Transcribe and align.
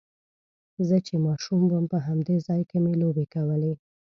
زه 0.87 0.97
چې 1.07 1.13
ماشوم 1.25 1.61
وم 1.67 1.85
په 1.93 1.97
همدې 2.05 2.35
ځای 2.47 2.61
کې 2.69 2.77
مې 2.83 2.93
لوبې 3.01 3.25
کولې. 3.33 3.73